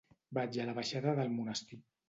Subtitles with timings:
[0.37, 1.83] Vaig a la baixada del Monestir.